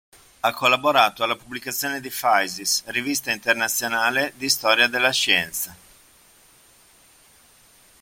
[0.39, 5.75] Ha collaborato alla pubblicazione di Physis, rivista internazionale di Storia della Scienza.